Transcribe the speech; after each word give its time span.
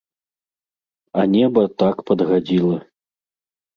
А 1.23 1.27
неба 1.35 1.65
так 1.83 1.95
падгадзіла. 2.11 2.77